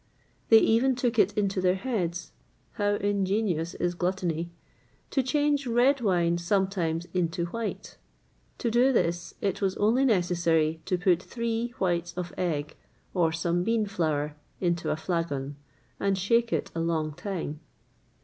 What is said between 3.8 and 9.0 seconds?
gluttony!) to change red wine sometimes into white. To do